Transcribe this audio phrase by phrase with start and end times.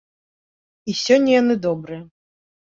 [0.89, 2.03] І сёння яны добрыя.